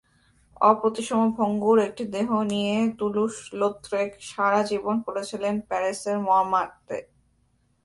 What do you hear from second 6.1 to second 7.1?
মঁমার্তে।